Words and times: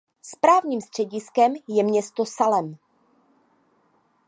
Správním 0.21 0.81
střediskem 0.81 1.53
je 1.67 1.83
město 1.83 2.25
Salem. 2.25 2.77